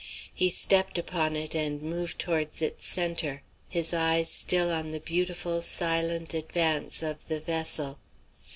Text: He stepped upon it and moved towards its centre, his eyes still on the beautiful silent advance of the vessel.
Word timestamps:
He 0.33 0.49
stepped 0.49 0.97
upon 0.97 1.35
it 1.35 1.53
and 1.53 1.79
moved 1.79 2.17
towards 2.17 2.63
its 2.63 2.87
centre, 2.87 3.43
his 3.69 3.93
eyes 3.93 4.31
still 4.31 4.71
on 4.71 4.89
the 4.89 4.99
beautiful 4.99 5.61
silent 5.61 6.33
advance 6.33 7.03
of 7.03 7.27
the 7.27 7.39
vessel. 7.39 7.99